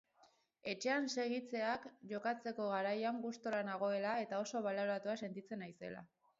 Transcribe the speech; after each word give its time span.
Etxean 0.71 1.09
segitzeak, 1.15 1.85
jokatzeko 2.13 2.67
garaian 2.73 3.21
gustora 3.27 3.63
nagoela 3.71 4.17
eta 4.25 4.43
oso 4.49 4.67
baloratua 4.71 5.19
sentitzen 5.25 5.67
naizela. 5.67 6.07